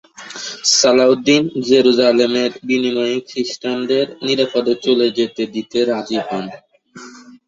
সালাহউদ্দিন 0.71 1.43
জেরুসালেমের 1.67 2.51
বিনিময়ে 2.67 3.17
খ্রিস্টানদের 3.29 4.05
নিরাপদে 4.25 4.73
চলে 4.85 5.07
যেতে 5.17 5.43
দিতে 5.53 5.79
রাজি 5.89 6.17
হন। 6.27 6.45